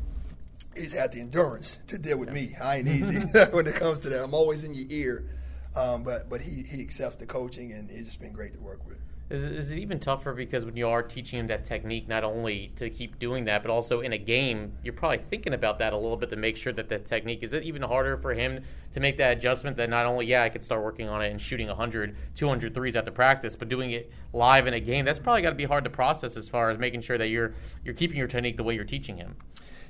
he's 0.75 0.93
had 0.93 1.11
the 1.11 1.19
endurance 1.19 1.79
to 1.87 1.97
deal 1.97 2.19
with 2.19 2.31
me. 2.31 2.55
I 2.61 2.77
ain't 2.77 2.87
easy 2.87 3.15
when 3.51 3.65
it 3.65 3.75
comes 3.75 3.99
to 3.99 4.09
that. 4.09 4.23
I'm 4.23 4.35
always 4.35 4.63
in 4.63 4.75
your 4.75 4.85
ear, 4.89 5.29
um, 5.75 6.03
but 6.03 6.29
but 6.29 6.41
he 6.41 6.63
he 6.63 6.81
accepts 6.81 7.15
the 7.15 7.25
coaching 7.25 7.73
and 7.73 7.89
it's 7.89 8.05
just 8.05 8.21
been 8.21 8.33
great 8.33 8.53
to 8.53 8.59
work 8.59 8.85
with. 8.87 8.97
Is, 9.29 9.65
is 9.65 9.71
it 9.71 9.79
even 9.79 9.99
tougher 9.99 10.33
because 10.33 10.63
when 10.63 10.77
you 10.77 10.87
are 10.87 11.03
teaching 11.03 11.39
him 11.39 11.47
that 11.47 11.65
technique, 11.65 12.07
not 12.07 12.23
only 12.23 12.71
to 12.77 12.89
keep 12.89 13.19
doing 13.19 13.45
that, 13.45 13.61
but 13.61 13.69
also 13.69 13.99
in 13.99 14.13
a 14.13 14.17
game, 14.17 14.73
you're 14.83 14.93
probably 14.93 15.19
thinking 15.29 15.53
about 15.53 15.79
that 15.79 15.91
a 15.91 15.97
little 15.97 16.15
bit 16.15 16.29
to 16.29 16.37
make 16.37 16.55
sure 16.55 16.71
that 16.73 16.87
that 16.89 17.05
technique 17.05 17.43
is 17.43 17.51
it 17.51 17.63
even 17.63 17.81
harder 17.81 18.17
for 18.17 18.33
him 18.33 18.63
to 18.93 18.99
make 18.99 19.17
that 19.17 19.37
adjustment 19.37 19.75
that 19.77 19.89
not 19.89 20.05
only, 20.05 20.25
yeah, 20.25 20.43
I 20.43 20.49
could 20.49 20.63
start 20.63 20.81
working 20.81 21.09
on 21.09 21.21
it 21.21 21.29
and 21.29 21.41
shooting 21.41 21.67
100, 21.67 22.15
200 22.35 22.73
threes 22.73 22.95
after 22.95 23.11
practice, 23.11 23.55
but 23.55 23.67
doing 23.67 23.91
it 23.91 24.11
live 24.31 24.65
in 24.65 24.73
a 24.73 24.79
game, 24.79 25.03
that's 25.03 25.19
probably 25.19 25.41
got 25.41 25.49
to 25.49 25.55
be 25.55 25.65
hard 25.65 25.83
to 25.83 25.89
process 25.89 26.37
as 26.37 26.47
far 26.47 26.69
as 26.69 26.77
making 26.77 27.01
sure 27.01 27.17
that 27.17 27.27
you're 27.27 27.53
you're 27.83 27.93
keeping 27.93 28.17
your 28.17 28.27
technique 28.27 28.55
the 28.55 28.63
way 28.63 28.75
you're 28.75 28.85
teaching 28.85 29.17
him. 29.17 29.35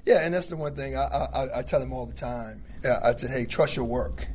Yeah, 0.06 0.26
and 0.26 0.34
that's 0.34 0.50
the 0.50 0.56
one 0.56 0.74
thing 0.74 0.96
I, 0.96 1.04
I, 1.04 1.60
I 1.60 1.62
tell 1.62 1.82
him 1.82 1.92
all 1.92 2.06
the 2.06 2.14
time. 2.14 2.64
I 2.84 3.14
said, 3.16 3.30
hey, 3.30 3.46
trust 3.46 3.76
your 3.76 3.86
work. 3.86 4.30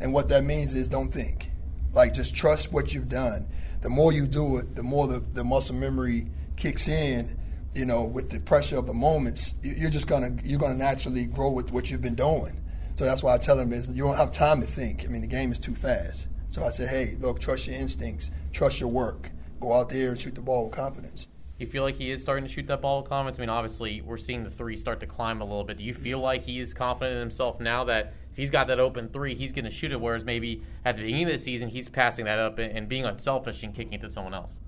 And 0.00 0.12
what 0.12 0.30
that 0.30 0.42
means 0.42 0.74
is 0.74 0.88
don't 0.88 1.12
think. 1.12 1.50
Like, 1.92 2.14
just 2.14 2.34
trust 2.34 2.72
what 2.72 2.94
you've 2.94 3.08
done 3.08 3.46
the 3.80 3.90
more 3.90 4.12
you 4.12 4.26
do 4.26 4.58
it, 4.58 4.74
the 4.74 4.82
more 4.82 5.06
the, 5.06 5.22
the 5.34 5.44
muscle 5.44 5.76
memory 5.76 6.26
kicks 6.56 6.88
in. 6.88 7.36
You 7.74 7.84
know, 7.84 8.02
with 8.02 8.30
the 8.30 8.40
pressure 8.40 8.78
of 8.78 8.86
the 8.86 8.94
moments, 8.94 9.54
you're 9.62 9.90
just 9.90 10.08
gonna 10.08 10.34
you're 10.42 10.58
gonna 10.58 10.74
naturally 10.74 11.26
grow 11.26 11.50
with 11.50 11.70
what 11.70 11.90
you've 11.90 12.02
been 12.02 12.16
doing. 12.16 12.60
So 12.96 13.04
that's 13.04 13.22
why 13.22 13.34
I 13.34 13.38
tell 13.38 13.56
them 13.56 13.72
is 13.72 13.88
you 13.90 14.02
don't 14.02 14.16
have 14.16 14.32
time 14.32 14.60
to 14.60 14.66
think. 14.66 15.04
I 15.04 15.08
mean, 15.08 15.20
the 15.20 15.28
game 15.28 15.52
is 15.52 15.60
too 15.60 15.76
fast. 15.76 16.28
So 16.48 16.64
I 16.64 16.70
say, 16.70 16.86
hey, 16.86 17.16
look, 17.20 17.38
trust 17.38 17.68
your 17.68 17.76
instincts, 17.76 18.32
trust 18.52 18.80
your 18.80 18.88
work, 18.88 19.30
go 19.60 19.74
out 19.74 19.90
there 19.90 20.08
and 20.08 20.18
shoot 20.18 20.34
the 20.34 20.40
ball 20.40 20.64
with 20.64 20.74
confidence. 20.74 21.28
You 21.58 21.66
feel 21.66 21.82
like 21.82 21.96
he 21.96 22.10
is 22.10 22.22
starting 22.22 22.44
to 22.44 22.50
shoot 22.50 22.66
that 22.68 22.80
ball 22.80 23.02
with 23.02 23.08
confidence? 23.08 23.38
I 23.38 23.42
mean, 23.42 23.50
obviously, 23.50 24.00
we're 24.00 24.16
seeing 24.16 24.44
the 24.44 24.50
three 24.50 24.76
start 24.76 25.00
to 25.00 25.06
climb 25.06 25.40
a 25.40 25.44
little 25.44 25.64
bit. 25.64 25.76
Do 25.76 25.84
you 25.84 25.94
feel 25.94 26.20
like 26.20 26.44
he 26.44 26.58
is 26.58 26.72
confident 26.72 27.14
in 27.14 27.20
himself 27.20 27.60
now 27.60 27.84
that 27.84 28.14
he's 28.38 28.50
got 28.52 28.68
that 28.68 28.78
open 28.78 29.08
three, 29.08 29.34
he's 29.34 29.50
going 29.50 29.64
to 29.64 29.70
shoot 29.70 29.90
it. 29.90 30.00
Whereas 30.00 30.24
maybe 30.24 30.62
at 30.84 30.96
the 30.96 31.02
beginning 31.02 31.26
of 31.26 31.32
the 31.32 31.38
season, 31.38 31.68
he's 31.68 31.88
passing 31.88 32.24
that 32.26 32.38
up 32.38 32.58
and, 32.58 32.88
being 32.88 33.04
unselfish 33.04 33.64
and 33.64 33.74
kicking 33.74 33.92
it 33.94 34.00
to 34.00 34.08
someone 34.08 34.32
else. 34.32 34.60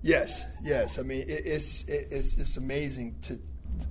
Yes, 0.00 0.46
yes. 0.64 0.98
I 0.98 1.02
mean, 1.02 1.24
it's 1.28 1.84
it's 1.86 2.34
it's 2.34 2.56
amazing 2.56 3.16
to 3.22 3.38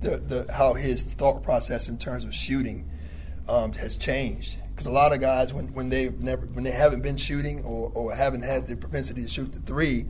the, 0.02 0.18
the 0.18 0.52
how 0.52 0.74
his 0.74 1.06
thought 1.06 1.44
process 1.44 1.88
in 1.88 1.98
terms 1.98 2.26
of 2.26 2.34
shooting 2.34 2.90
um, 3.48 3.72
has 3.74 3.96
changed. 3.96 4.58
Because 4.72 4.88
a 4.88 4.92
lot 4.92 5.14
of 5.14 5.22
guys, 5.22 5.54
when 5.54 5.72
when 5.74 5.90
they 5.90 6.10
never 6.10 6.48
when 6.48 6.66
they 6.66 6.72
haven't 6.72 7.02
been 7.02 7.16
shooting 7.16 7.64
or, 7.64 7.92
or 7.94 8.14
haven't 8.14 8.42
had 8.42 8.68
the 8.68 8.76
propensity 8.76 9.22
to 9.22 9.30
shoot 9.30 9.54
the 9.54 9.60
three, 9.60 10.08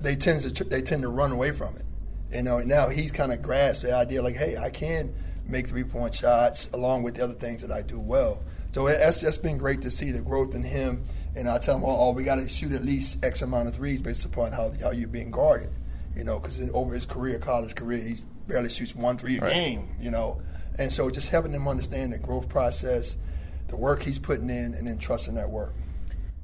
they 0.00 0.14
tend 0.14 0.42
to 0.42 0.64
they 0.64 0.82
tend 0.82 1.02
to 1.02 1.08
run 1.08 1.32
away 1.32 1.50
from 1.50 1.74
it. 1.76 1.84
You 2.30 2.42
know, 2.42 2.60
now 2.60 2.88
he's 2.88 3.10
kind 3.10 3.32
of 3.32 3.42
grasped 3.42 3.84
the 3.84 3.94
idea 3.94 4.22
like, 4.22 4.36
hey, 4.36 4.56
I 4.56 4.70
can 4.70 5.14
make 5.46 5.68
three 5.68 5.84
point 5.84 6.14
shots 6.14 6.70
along 6.72 7.02
with 7.02 7.16
the 7.16 7.24
other 7.24 7.34
things 7.34 7.62
that 7.62 7.70
I 7.70 7.82
do 7.82 8.00
well. 8.00 8.42
So 8.70 8.88
it's 8.88 9.20
just 9.20 9.42
been 9.42 9.56
great 9.56 9.82
to 9.82 9.90
see 9.90 10.10
the 10.10 10.20
growth 10.20 10.54
in 10.54 10.62
him. 10.64 11.04
And 11.36 11.48
I 11.48 11.58
tell 11.58 11.76
him, 11.76 11.84
oh, 11.84 12.08
oh 12.08 12.10
we 12.12 12.24
got 12.24 12.36
to 12.36 12.48
shoot 12.48 12.72
at 12.72 12.84
least 12.84 13.24
X 13.24 13.42
amount 13.42 13.68
of 13.68 13.74
threes 13.74 14.02
based 14.02 14.24
upon 14.24 14.52
how, 14.52 14.72
how 14.82 14.90
you're 14.90 15.08
being 15.08 15.30
guarded. 15.30 15.70
You 16.16 16.24
know, 16.24 16.38
because 16.38 16.60
over 16.72 16.94
his 16.94 17.06
career, 17.06 17.38
college 17.38 17.74
career, 17.74 18.02
he 18.02 18.16
barely 18.46 18.68
shoots 18.68 18.94
one 18.94 19.16
three 19.16 19.38
a 19.38 19.40
right. 19.40 19.52
game, 19.52 19.88
you 20.00 20.10
know. 20.10 20.40
And 20.78 20.92
so 20.92 21.08
just 21.10 21.28
helping 21.28 21.52
him 21.52 21.68
understand 21.68 22.12
the 22.12 22.18
growth 22.18 22.48
process, 22.48 23.16
the 23.68 23.76
work 23.76 24.02
he's 24.02 24.18
putting 24.18 24.50
in, 24.50 24.74
and 24.74 24.86
then 24.86 24.98
trusting 24.98 25.34
that 25.34 25.50
work. 25.50 25.72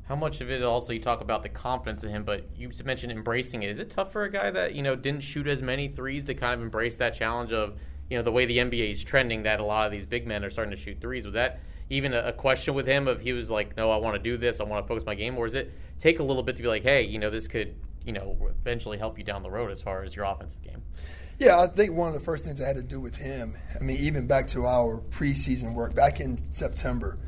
How 0.04 0.16
much 0.16 0.40
of 0.40 0.50
it 0.50 0.62
also 0.62 0.92
you 0.92 0.98
talk 0.98 1.20
about 1.20 1.44
the 1.44 1.48
confidence 1.48 2.02
in 2.02 2.10
him, 2.10 2.24
but 2.24 2.48
you 2.56 2.70
mentioned 2.84 3.12
embracing 3.12 3.62
it. 3.62 3.70
Is 3.70 3.78
it 3.78 3.90
tough 3.90 4.12
for 4.12 4.24
a 4.24 4.30
guy 4.30 4.50
that 4.50 4.74
you 4.74 4.82
know 4.82 4.96
didn't 4.96 5.22
shoot 5.22 5.46
as 5.46 5.62
many 5.62 5.86
threes 5.86 6.24
to 6.24 6.34
kind 6.34 6.54
of 6.54 6.62
embrace 6.62 6.96
that 6.96 7.14
challenge 7.14 7.52
of 7.52 7.74
you 8.10 8.16
know 8.16 8.22
the 8.22 8.32
way 8.32 8.44
the 8.44 8.58
NBA 8.58 8.90
is 8.90 9.02
trending 9.02 9.44
that 9.44 9.60
a 9.60 9.64
lot 9.64 9.86
of 9.86 9.92
these 9.92 10.04
big 10.04 10.26
men 10.26 10.44
are 10.44 10.50
starting 10.50 10.72
to 10.72 10.76
shoot 10.76 11.00
threes. 11.00 11.24
Was 11.24 11.34
that 11.34 11.60
even 11.88 12.12
a, 12.12 12.32
question 12.32 12.74
with 12.74 12.86
him 12.86 13.08
of 13.08 13.20
he 13.20 13.32
was 13.32 13.50
like, 13.50 13.76
no, 13.76 13.90
I 13.90 13.96
want 13.96 14.14
to 14.14 14.22
do 14.22 14.36
this, 14.36 14.60
I 14.60 14.64
want 14.64 14.84
to 14.84 14.88
focus 14.88 15.04
my 15.06 15.14
game, 15.14 15.36
or 15.38 15.46
is 15.46 15.54
it 15.54 15.72
take 15.98 16.18
a 16.18 16.22
little 16.22 16.42
bit 16.42 16.56
to 16.56 16.62
be 16.62 16.68
like, 16.68 16.82
hey, 16.82 17.02
you 17.02 17.18
know, 17.18 17.30
this 17.30 17.48
could 17.48 17.74
you 18.04 18.12
know, 18.12 18.36
eventually 18.60 18.98
help 18.98 19.18
you 19.18 19.24
down 19.24 19.42
the 19.42 19.50
road 19.50 19.70
as 19.70 19.82
far 19.82 20.02
as 20.02 20.16
your 20.16 20.24
offensive 20.24 20.62
game. 20.62 20.82
Yeah, 21.38 21.60
I 21.60 21.66
think 21.66 21.92
one 21.92 22.08
of 22.08 22.14
the 22.14 22.20
first 22.20 22.44
things 22.44 22.60
I 22.60 22.66
had 22.66 22.76
to 22.76 22.82
do 22.82 23.00
with 23.00 23.16
him, 23.16 23.56
I 23.78 23.82
mean, 23.82 23.96
even 23.98 24.26
back 24.26 24.46
to 24.48 24.66
our 24.66 24.98
preseason 25.10 25.74
work 25.74 25.94
back 25.94 26.20
in 26.20 26.38
September, 26.52 27.18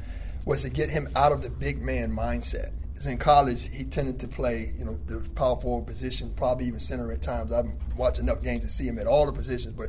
was 0.45 0.63
to 0.63 0.71
get 0.71 0.91
him 0.91 1.09
out 1.15 1.33
of 1.33 1.43
the 1.43 1.51
big 1.51 1.81
man 1.81 2.11
mindset. 2.11 2.73
In 3.07 3.19
college, 3.19 3.69
he 3.69 3.85
tended 3.85 4.21
to 4.21 4.29
play, 4.29 4.73
you 4.79 4.85
know, 4.85 4.99
the 5.07 5.29
power 5.31 5.59
forward 5.61 5.87
position, 5.87 6.33
probably 6.37 6.67
even 6.67 6.79
center 6.79 7.11
at 7.11 7.21
times. 7.21 7.53
I've 7.53 7.71
watched 7.97 8.21
enough 8.21 8.43
games 8.43 8.65
to 8.65 8.71
see 8.71 8.87
him 8.87 8.99
at 8.99 9.07
all 9.07 9.27
the 9.27 9.33
positions, 9.33 9.75
but 9.77 9.89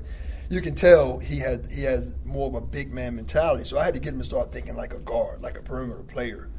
you 0.49 0.61
can 0.61 0.75
tell 0.75 1.19
he 1.19 1.39
had 1.39 1.71
he 1.71 1.83
has 1.83 2.15
more 2.25 2.47
of 2.47 2.55
a 2.55 2.61
big 2.61 2.93
man 2.93 3.15
mentality. 3.15 3.63
So 3.63 3.77
I 3.77 3.85
had 3.85 3.93
to 3.93 3.99
get 3.99 4.13
him 4.13 4.19
to 4.19 4.25
start 4.25 4.51
thinking 4.51 4.75
like 4.75 4.93
a 4.93 4.99
guard, 4.99 5.41
like 5.41 5.57
a 5.57 5.61
perimeter 5.61 6.03
player. 6.03 6.49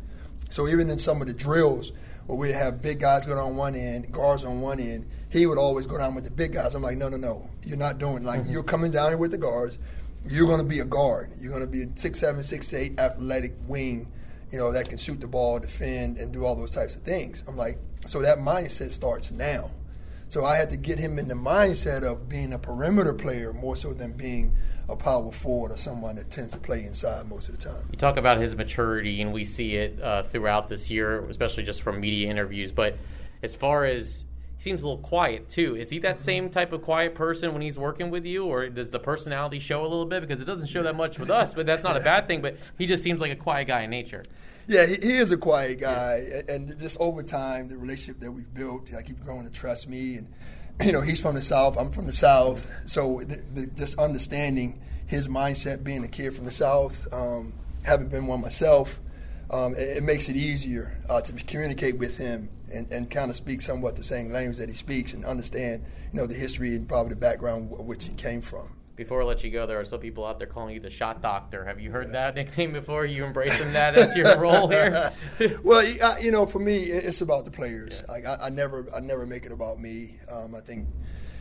So 0.50 0.68
even 0.68 0.88
in 0.90 0.98
some 0.98 1.20
of 1.20 1.26
the 1.26 1.34
drills 1.34 1.92
where 2.26 2.38
we 2.38 2.52
have 2.52 2.80
big 2.80 3.00
guys 3.00 3.26
going 3.26 3.38
on 3.38 3.56
one 3.56 3.74
end, 3.74 4.12
guards 4.12 4.44
on 4.44 4.60
one 4.60 4.80
end, 4.80 5.06
he 5.30 5.46
would 5.46 5.58
always 5.58 5.86
go 5.86 5.98
down 5.98 6.14
with 6.14 6.24
the 6.24 6.30
big 6.30 6.52
guys. 6.52 6.74
I'm 6.74 6.82
like, 6.82 6.96
no, 6.96 7.08
no, 7.08 7.16
no, 7.16 7.50
you're 7.64 7.76
not 7.76 7.98
doing 7.98 8.22
like 8.22 8.40
mm-hmm. 8.40 8.52
you're 8.52 8.62
coming 8.62 8.92
down 8.92 9.10
here 9.10 9.18
with 9.18 9.30
the 9.30 9.38
guards. 9.38 9.78
You're 10.28 10.46
going 10.46 10.60
to 10.60 10.66
be 10.66 10.78
a 10.78 10.84
guard. 10.84 11.30
You're 11.38 11.50
going 11.50 11.64
to 11.64 11.70
be 11.70 11.82
a 11.82 11.88
six 11.96 12.18
seven, 12.20 12.42
six 12.42 12.72
eight 12.72 12.98
athletic 12.98 13.54
wing, 13.68 14.10
you 14.50 14.58
know, 14.58 14.72
that 14.72 14.88
can 14.88 14.98
shoot 14.98 15.20
the 15.20 15.26
ball, 15.26 15.58
defend, 15.58 16.18
and 16.18 16.32
do 16.32 16.44
all 16.44 16.54
those 16.54 16.70
types 16.70 16.96
of 16.96 17.02
things. 17.02 17.42
I'm 17.48 17.56
like, 17.56 17.78
so 18.06 18.20
that 18.22 18.38
mindset 18.38 18.90
starts 18.90 19.30
now. 19.30 19.70
So 20.28 20.44
I 20.44 20.56
had 20.56 20.70
to 20.70 20.76
get 20.76 20.98
him 20.98 21.18
in 21.18 21.28
the 21.28 21.34
mindset 21.34 22.02
of 22.02 22.28
being 22.28 22.52
a 22.52 22.58
perimeter 22.58 23.14
player 23.14 23.52
more 23.52 23.76
so 23.76 23.92
than 23.92 24.12
being 24.12 24.56
a 24.88 24.96
power 24.96 25.30
forward 25.30 25.70
or 25.70 25.76
someone 25.76 26.16
that 26.16 26.30
tends 26.30 26.52
to 26.52 26.58
play 26.58 26.84
inside 26.84 27.28
most 27.28 27.48
of 27.48 27.58
the 27.58 27.64
time. 27.68 27.88
You 27.90 27.98
talk 27.98 28.16
about 28.16 28.38
his 28.38 28.56
maturity, 28.56 29.22
and 29.22 29.32
we 29.32 29.44
see 29.44 29.76
it 29.76 30.00
uh, 30.02 30.24
throughout 30.24 30.68
this 30.68 30.90
year, 30.90 31.24
especially 31.28 31.62
just 31.62 31.82
from 31.82 32.00
media 32.00 32.30
interviews. 32.30 32.72
But 32.72 32.98
as 33.42 33.54
far 33.54 33.84
as 33.84 34.24
he 34.56 34.62
seems 34.62 34.82
a 34.82 34.88
little 34.88 35.02
quiet 35.02 35.48
too. 35.48 35.76
Is 35.76 35.90
he 35.90 35.98
that 36.00 36.20
same 36.20 36.50
type 36.50 36.72
of 36.72 36.82
quiet 36.82 37.14
person 37.14 37.52
when 37.52 37.62
he's 37.62 37.78
working 37.78 38.10
with 38.10 38.24
you, 38.24 38.46
or 38.46 38.68
does 38.68 38.90
the 38.90 38.98
personality 38.98 39.58
show 39.58 39.82
a 39.82 39.88
little 39.88 40.06
bit? 40.06 40.20
Because 40.20 40.40
it 40.40 40.44
doesn't 40.44 40.68
show 40.68 40.82
that 40.82 40.96
much 40.96 41.18
with 41.18 41.30
us, 41.30 41.54
but 41.54 41.66
that's 41.66 41.82
not 41.82 41.96
a 41.96 42.00
bad 42.00 42.26
thing. 42.26 42.40
But 42.40 42.56
he 42.78 42.86
just 42.86 43.02
seems 43.02 43.20
like 43.20 43.32
a 43.32 43.36
quiet 43.36 43.66
guy 43.66 43.82
in 43.82 43.90
nature. 43.90 44.22
Yeah, 44.66 44.86
he, 44.86 44.94
he 44.94 45.12
is 45.12 45.30
a 45.30 45.36
quiet 45.36 45.80
guy, 45.80 46.26
yeah. 46.28 46.54
and 46.54 46.78
just 46.78 46.98
over 46.98 47.22
time, 47.22 47.68
the 47.68 47.76
relationship 47.76 48.20
that 48.20 48.32
we've 48.32 48.52
built, 48.52 48.88
I 48.96 49.02
keep 49.02 49.22
growing 49.22 49.44
to 49.44 49.52
trust 49.52 49.88
me, 49.88 50.16
and 50.16 50.32
you 50.82 50.92
know, 50.92 51.02
he's 51.02 51.20
from 51.20 51.34
the 51.34 51.42
south, 51.42 51.76
I'm 51.76 51.90
from 51.90 52.06
the 52.06 52.12
south, 52.12 52.66
so 52.86 53.20
the, 53.20 53.42
the, 53.52 53.66
just 53.68 53.98
understanding 53.98 54.80
his 55.06 55.28
mindset, 55.28 55.84
being 55.84 56.02
a 56.02 56.08
kid 56.08 56.34
from 56.34 56.46
the 56.46 56.50
south, 56.50 57.06
um, 57.12 57.52
having 57.84 58.08
been 58.08 58.26
one 58.26 58.40
myself, 58.40 59.00
um, 59.50 59.74
it, 59.74 59.98
it, 59.98 60.02
makes 60.02 60.28
it 60.28 60.36
easier 60.36 60.98
uh, 61.08 61.20
to 61.20 61.32
communicate 61.44 61.98
with 61.98 62.18
him 62.18 62.48
and, 62.72 62.90
and 62.90 63.10
kind 63.10 63.30
of 63.30 63.36
speak 63.36 63.62
somewhat 63.62 63.96
the 63.96 64.02
same 64.02 64.32
language 64.32 64.56
that 64.58 64.68
he 64.68 64.74
speaks 64.74 65.14
and 65.14 65.24
understand, 65.24 65.84
you 66.12 66.18
know, 66.18 66.26
the 66.26 66.34
history 66.34 66.74
and 66.74 66.88
probably 66.88 67.10
the 67.10 67.16
background 67.16 67.72
of 67.72 67.84
which 67.86 68.06
he 68.06 68.12
came 68.12 68.40
from 68.40 68.74
before 68.96 69.22
I 69.22 69.24
let 69.24 69.42
you 69.42 69.50
go, 69.50 69.66
there 69.66 69.80
are 69.80 69.84
some 69.84 70.00
people 70.00 70.24
out 70.24 70.38
there 70.38 70.46
calling 70.46 70.74
you 70.74 70.80
the 70.80 70.90
shot 70.90 71.20
doctor. 71.20 71.64
Have 71.64 71.80
you 71.80 71.90
heard 71.90 72.12
that 72.12 72.34
nickname 72.36 72.72
before? 72.72 73.04
You 73.04 73.24
embracing 73.24 73.72
that 73.72 73.96
as 73.96 74.14
your 74.16 74.38
role 74.40 74.68
here? 74.68 75.12
well, 75.64 75.84
you 76.20 76.30
know, 76.30 76.46
for 76.46 76.58
me, 76.58 76.76
it's 76.76 77.20
about 77.20 77.44
the 77.44 77.50
players. 77.50 78.02
Yeah. 78.08 78.36
I, 78.40 78.46
I, 78.46 78.50
never, 78.50 78.86
I 78.94 79.00
never 79.00 79.26
make 79.26 79.46
it 79.46 79.52
about 79.52 79.80
me. 79.80 80.18
Um, 80.30 80.54
I 80.54 80.60
think, 80.60 80.86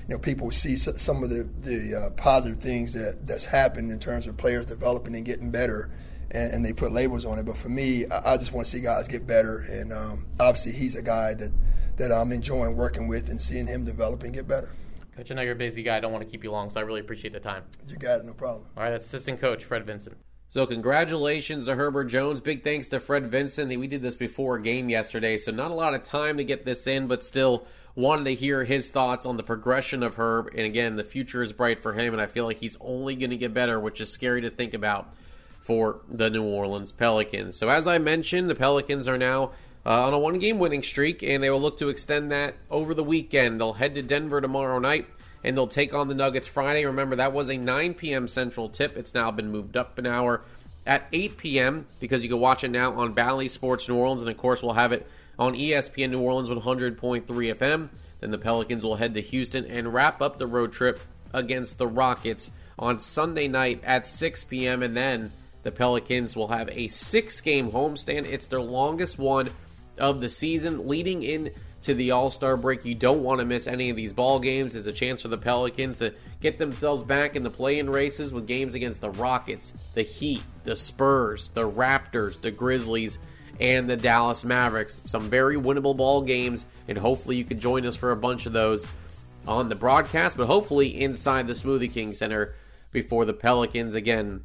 you 0.08 0.16
know, 0.16 0.20
people 0.20 0.52
see 0.52 0.76
some 0.76 1.24
of 1.24 1.30
the 1.30 1.44
the 1.62 1.96
uh, 1.96 2.10
positive 2.12 2.60
things 2.60 2.92
that 2.94 3.26
that's 3.26 3.46
happened 3.46 3.90
in 3.90 4.00
terms 4.00 4.28
of 4.28 4.36
players 4.36 4.66
developing 4.66 5.16
and 5.16 5.24
getting 5.24 5.50
better. 5.50 5.92
And, 6.32 6.54
and 6.54 6.66
they 6.66 6.74
put 6.74 6.92
labels 6.92 7.26
on 7.26 7.38
it, 7.40 7.46
but 7.46 7.58
for 7.58 7.70
me, 7.70 8.06
I, 8.08 8.34
I 8.34 8.38
just 8.38 8.54
want 8.54 8.66
to 8.66 8.72
see 8.72 8.80
guys 8.80 9.08
get 9.08 9.28
better. 9.28 9.60
And 9.70 9.94
um, 9.94 10.26
obviously, 10.40 10.72
he's 10.72 10.96
a 10.96 11.02
guy 11.02 11.34
that, 11.36 11.52
that 11.98 12.12
I'm 12.12 12.32
enjoying 12.32 12.76
working 12.76 13.08
with 13.08 13.30
and 13.30 13.40
seeing 13.42 13.68
him 13.68 13.86
develop 13.86 14.24
and 14.24 14.34
get 14.34 14.48
better. 14.48 14.72
Coach, 15.16 15.32
I 15.32 15.36
know 15.36 15.42
you're 15.44 15.52
a 15.52 15.56
busy 15.56 15.84
guy. 15.84 15.98
I 15.98 16.00
don't 16.00 16.12
want 16.12 16.24
to 16.24 16.30
keep 16.30 16.44
you 16.44 16.52
long, 16.52 16.72
so 16.72 16.80
I 16.80 16.84
really 16.84 17.02
appreciate 17.02 17.34
the 17.34 17.40
time. 17.40 17.64
You 17.88 17.98
got 17.98 18.20
it, 18.20 18.26
no 18.26 18.34
problem. 18.34 18.66
All 18.76 18.84
right, 18.84 18.90
that's 18.90 19.06
assistant 19.06 19.40
coach 19.40 19.64
Fred 19.64 19.86
Vinson. 19.86 20.16
So 20.50 20.68
congratulations 20.68 21.66
to 21.66 21.76
Herbert 21.76 22.06
Jones. 22.06 22.40
Big 22.40 22.64
thanks 22.64 22.88
to 22.90 23.00
Fred 23.00 23.32
Vinson. 23.32 23.70
We 23.80 23.88
did 23.88 24.04
this 24.04 24.18
before 24.18 24.58
a 24.58 24.62
game 24.62 24.90
yesterday, 24.90 25.38
so 25.38 25.52
not 25.52 25.72
a 25.72 25.74
lot 25.74 25.96
of 25.96 26.04
time 26.04 26.38
to 26.38 26.44
get 26.44 26.64
this 26.64 26.86
in, 26.86 27.08
but 27.08 27.24
still 27.24 27.66
wanted 27.96 28.26
to 28.26 28.36
hear 28.36 28.64
his 28.64 28.92
thoughts 28.92 29.26
on 29.26 29.38
the 29.38 29.44
progression 29.44 30.04
of 30.04 30.16
Herb. 30.16 30.50
And 30.50 30.62
again, 30.62 30.96
the 30.96 31.04
future 31.04 31.42
is 31.42 31.54
bright 31.54 31.82
for 31.82 31.94
him, 31.94 32.14
and 32.14 32.22
I 32.22 32.28
feel 32.28 32.46
like 32.46 32.58
he's 32.58 32.78
only 32.82 33.16
going 33.16 33.32
to 33.32 33.38
get 33.38 33.54
better, 33.54 33.80
which 33.80 34.00
is 34.00 34.12
scary 34.12 34.42
to 34.42 34.52
think 34.52 34.76
about 34.76 35.14
for 35.64 36.02
the 36.10 36.30
New 36.30 36.44
Orleans 36.44 36.92
Pelicans. 36.92 37.58
So 37.58 37.70
as 37.70 37.88
I 37.88 37.98
mentioned, 37.98 38.50
the 38.50 38.56
Pelicans 38.56 39.08
are 39.08 39.18
now 39.18 39.52
uh, 39.86 40.08
on 40.08 40.14
a 40.14 40.20
one 40.20 40.38
game 40.38 40.60
winning 40.60 40.84
streak, 40.84 41.24
and 41.24 41.42
they 41.42 41.50
will 41.50 41.62
look 41.62 41.78
to 41.78 41.88
extend 41.88 42.32
that 42.32 42.56
over 42.70 42.94
the 42.94 43.04
weekend. 43.04 43.60
They'll 43.60 43.74
head 43.74 43.96
to 43.96 44.02
Denver 44.02 44.42
tomorrow 44.42 44.78
night, 44.78 45.08
and 45.42 45.56
they'll 45.56 45.68
take 45.68 45.94
on 45.94 46.10
the 46.10 46.16
Nuggets 46.16 46.48
Friday. 46.48 46.86
Remember, 46.86 47.16
that 47.16 47.32
was 47.32 47.50
a 47.50 47.58
9 47.58 47.94
p.m. 47.94 48.28
Central 48.28 48.68
tip. 48.68 48.98
It's 48.98 49.14
now 49.14 49.32
been 49.32 49.52
moved 49.52 49.78
up 49.78 49.98
an 49.98 50.06
hour 50.06 50.42
at 50.86 51.08
8 51.14 51.38
p.m. 51.38 51.88
because 52.02 52.24
you 52.24 52.30
can 52.30 52.40
watch 52.40 52.66
it 52.66 52.70
now 52.70 52.94
on 52.94 53.14
Bally 53.14 53.48
Sports 53.48 53.88
New 53.88 53.96
Orleans, 53.96 54.22
and 54.22 54.30
of 54.30 54.38
course, 54.38 54.62
we'll 54.62 54.74
have 54.74 54.92
it 54.92 55.08
on 55.40 55.56
ESPN 55.56 56.12
New 56.12 56.20
Orleans 56.20 56.50
100.3 56.50 57.26
FM. 57.26 57.90
Then 58.20 58.32
the 58.32 58.38
Pelicans 58.38 58.84
will 58.84 58.98
head 58.98 59.14
to 59.14 59.22
Houston 59.22 59.66
and 59.66 59.94
wrap 59.94 60.22
up 60.22 60.38
the 60.38 60.48
road 60.48 60.74
trip 60.74 61.00
against 61.34 61.78
the 61.78 61.88
Rockets 61.88 62.52
on 62.78 63.00
Sunday 63.00 63.48
night 63.48 63.82
at 63.84 64.06
6 64.06 64.44
p.m. 64.46 64.84
And 64.84 64.96
then 64.96 65.32
the 65.64 65.72
Pelicans 65.72 66.36
will 66.36 66.48
have 66.48 66.70
a 66.70 66.88
six 66.90 67.42
game 67.42 67.72
homestand. 67.72 68.26
It's 68.26 68.48
their 68.48 68.62
longest 68.62 69.18
one 69.18 69.50
of 69.98 70.22
the 70.22 70.30
season 70.30 70.88
leading 70.88 71.24
in 71.24 71.52
to 71.84 71.94
the 71.94 72.12
All 72.12 72.30
Star 72.30 72.58
break. 72.58 72.86
You 72.86 72.96
don't 72.96 73.24
want 73.24 73.40
to 73.40 73.46
miss 73.46 73.68
any 73.68 73.90
of 73.90 73.96
these 73.96 74.14
ball 74.14 74.40
games. 74.40 74.76
It's 74.76 74.88
a 74.88 74.94
chance 74.94 75.22
for 75.22 75.28
the 75.28 75.38
Pelicans 75.38 76.00
to 76.00 76.14
get 76.42 76.58
themselves 76.58 77.04
back 77.04 77.36
in 77.36 77.44
the 77.44 77.50
play 77.50 77.80
in 77.80 77.90
races 77.90 78.34
with 78.34 78.48
games 78.48 78.76
against 78.76 79.02
the 79.02 79.10
Rockets, 79.10 79.74
the 79.94 80.02
Heat, 80.02 80.44
the 80.64 80.76
Spurs, 80.76 81.50
the 81.50 81.70
Raptors, 81.70 82.40
the 82.40 82.52
Grizzlies, 82.52 83.18
and 83.60 83.90
the 83.90 83.98
Dallas 83.98 84.44
Mavericks. 84.44 85.02
Some 85.06 85.30
very 85.30 85.56
winnable 85.56 85.96
ball 85.96 86.22
games, 86.22 86.66
and 86.88 86.98
hopefully 86.98 87.36
you 87.36 87.46
can 87.46 87.60
join 87.60 87.86
us 87.86 87.96
for 87.96 88.12
a 88.12 88.18
bunch 88.18 88.46
of 88.46 88.54
those 88.54 88.86
on 89.46 89.70
the 89.70 89.76
broadcast, 89.76 90.38
but 90.38 90.48
hopefully 90.48 91.02
inside 91.02 91.48
the 91.48 91.54
Smoothie 91.54 91.92
King 91.92 92.14
Center 92.14 92.56
before 92.92 93.26
the 93.26 93.34
Pelicans 93.34 93.96
again 93.96 94.44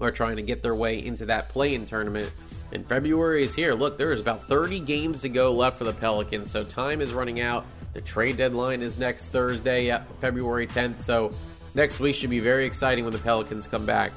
are 0.00 0.10
trying 0.10 0.36
to 0.36 0.42
get 0.42 0.62
their 0.62 0.74
way 0.74 1.04
into 1.04 1.26
that 1.26 1.48
play 1.48 1.74
in 1.74 1.86
tournament 1.86 2.32
and 2.72 2.86
February 2.86 3.42
is 3.42 3.54
here. 3.54 3.74
Look, 3.74 3.98
there 3.98 4.12
is 4.12 4.20
about 4.20 4.48
30 4.48 4.80
games 4.80 5.20
to 5.22 5.28
go 5.28 5.52
left 5.52 5.78
for 5.78 5.84
the 5.84 5.92
Pelicans, 5.92 6.50
so 6.50 6.64
time 6.64 7.00
is 7.00 7.12
running 7.12 7.40
out. 7.40 7.66
The 7.92 8.00
trade 8.00 8.38
deadline 8.38 8.80
is 8.80 8.98
next 8.98 9.28
Thursday, 9.28 9.96
February 10.20 10.66
10th, 10.66 11.02
so 11.02 11.32
next 11.74 12.00
week 12.00 12.14
should 12.14 12.30
be 12.30 12.40
very 12.40 12.64
exciting 12.64 13.04
when 13.04 13.12
the 13.12 13.18
Pelicans 13.18 13.66
come 13.66 13.84
back 13.84 14.12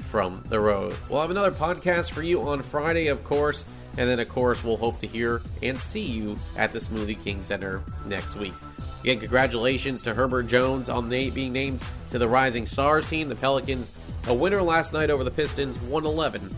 from 0.00 0.42
the 0.48 0.58
road. 0.58 0.96
We'll 1.10 1.20
have 1.20 1.30
another 1.30 1.50
podcast 1.50 2.10
for 2.10 2.22
you 2.22 2.40
on 2.48 2.62
Friday, 2.62 3.08
of 3.08 3.22
course, 3.24 3.66
and 3.98 4.08
then, 4.08 4.20
of 4.20 4.28
course, 4.30 4.64
we'll 4.64 4.78
hope 4.78 5.00
to 5.00 5.06
hear 5.06 5.42
and 5.62 5.78
see 5.78 6.04
you 6.04 6.38
at 6.56 6.72
the 6.72 6.78
Smoothie 6.78 7.22
King 7.22 7.42
Center 7.42 7.82
next 8.06 8.36
week. 8.36 8.54
Again, 9.02 9.18
congratulations 9.18 10.02
to 10.04 10.14
Herbert 10.14 10.44
Jones 10.44 10.88
on 10.88 11.10
being 11.10 11.52
named 11.52 11.82
to 12.10 12.18
the 12.18 12.28
Rising 12.28 12.64
Stars 12.64 13.06
team. 13.06 13.28
The 13.28 13.34
Pelicans, 13.34 13.90
a 14.28 14.34
winner 14.34 14.62
last 14.62 14.92
night 14.92 15.10
over 15.10 15.24
the 15.24 15.30
Pistons, 15.30 15.78
111 15.80 16.54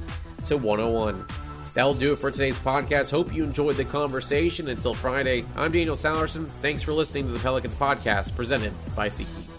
to 0.47 0.57
101. 0.57 1.25
That'll 1.75 1.95
do 1.95 2.12
it 2.12 2.17
for 2.17 2.31
today's 2.31 2.59
podcast. 2.59 3.11
Hope 3.11 3.33
you 3.33 3.45
enjoyed 3.45 3.77
the 3.77 3.85
conversation. 3.85 4.69
Until 4.69 4.93
Friday, 4.93 5.45
I'm 5.57 5.71
Daniel 5.71 5.97
Sallerson. 5.97 6.47
Thanks 6.47 6.83
for 6.83 6.93
listening 6.93 7.27
to 7.27 7.33
the 7.33 7.39
Pelicans 7.39 7.75
podcast 7.77 8.35
presented 8.35 8.73
by 8.97 9.09
SeatGeek. 9.09 9.50